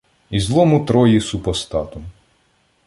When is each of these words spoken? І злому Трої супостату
І 0.29 0.39
злому 0.39 0.85
Трої 0.85 1.21
супостату 1.21 2.03